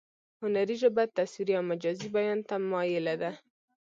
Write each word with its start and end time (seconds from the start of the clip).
هنري 0.41 0.75
ژبه 0.81 1.03
تصویري 1.17 1.53
او 1.59 1.63
مجازي 1.71 2.07
بیان 2.15 2.39
ته 2.47 2.55
مایله 2.69 3.15
ده 3.21 3.31